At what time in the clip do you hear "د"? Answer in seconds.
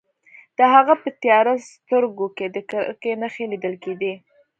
0.57-0.59, 2.55-2.57